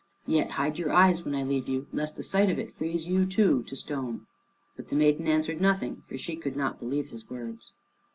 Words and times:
Yet 0.25 0.49
hide 0.53 0.79
your 0.79 0.91
eyes 0.91 1.23
when 1.23 1.35
I 1.35 1.43
leave 1.43 1.69
you, 1.69 1.85
lest 1.93 2.15
the 2.15 2.23
sight 2.23 2.49
of 2.49 2.57
it 2.57 2.73
freeze 2.73 3.07
you 3.07 3.23
too 3.27 3.61
to 3.67 3.75
stone." 3.75 4.25
But 4.75 4.87
the 4.87 4.95
maiden 4.95 5.27
answered 5.27 5.61
nothing, 5.61 6.01
for 6.07 6.17
she 6.17 6.35
could 6.37 6.55
not 6.57 6.79
believe 6.79 7.09
his 7.09 7.29
words. 7.29 7.73